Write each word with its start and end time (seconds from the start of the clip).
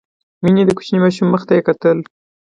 مينې 0.43 0.63
د 0.65 0.69
کوچني 0.77 0.99
ماشوم 1.03 1.27
مخ 1.33 1.41
ته 1.47 1.53
يې 1.57 1.61
کتل. 1.67 1.97